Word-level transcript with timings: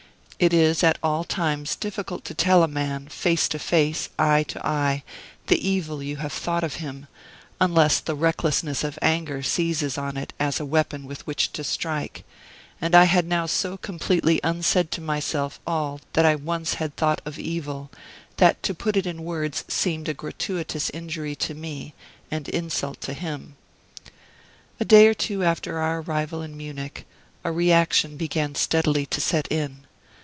It 0.41 0.53
is 0.55 0.83
at 0.83 0.97
all 1.03 1.23
times 1.23 1.75
difficult 1.75 2.25
to 2.25 2.33
tell 2.33 2.63
a 2.63 2.67
man, 2.67 3.07
face 3.09 3.47
to 3.49 3.59
face, 3.59 4.09
eye 4.17 4.41
to 4.47 4.65
eye, 4.65 5.03
the 5.45 5.69
evil 5.69 6.01
you 6.01 6.15
have 6.15 6.33
thought 6.33 6.63
of 6.63 6.77
him, 6.77 7.05
unless 7.59 7.99
the 7.99 8.15
recklessness 8.15 8.83
of 8.83 8.97
anger 9.03 9.43
seizes 9.43 9.99
on 9.99 10.17
it 10.17 10.33
as 10.39 10.59
a 10.59 10.65
weapon 10.65 11.05
with 11.05 11.27
which 11.27 11.53
to 11.53 11.63
strike; 11.63 12.23
and 12.81 12.95
I 12.95 13.03
had 13.03 13.27
now 13.27 13.45
so 13.45 13.77
completely 13.77 14.39
unsaid 14.43 14.89
to 14.93 14.99
myself 15.01 15.59
all 15.67 16.01
that 16.13 16.25
I 16.25 16.33
once 16.33 16.73
had 16.81 16.95
thought 16.97 17.21
of 17.23 17.37
evil, 17.37 17.91
that 18.37 18.63
to 18.63 18.73
put 18.73 18.97
it 18.97 19.05
in 19.05 19.23
words 19.23 19.63
seemed 19.67 20.09
a 20.09 20.13
gratuitous 20.15 20.89
injury 20.89 21.35
to 21.35 21.53
me 21.53 21.93
and 22.31 22.49
insult 22.49 22.99
to 23.01 23.13
him. 23.13 23.57
A 24.79 24.85
day 24.85 25.05
or 25.05 25.13
two 25.13 25.43
after 25.43 25.77
our 25.77 26.01
arrival 26.01 26.41
in 26.41 26.57
Munich 26.57 27.05
a 27.43 27.51
reaction 27.51 28.17
began 28.17 28.55
steadily 28.55 29.05
to 29.05 29.21
set 29.21 29.47
in. 29.51 29.81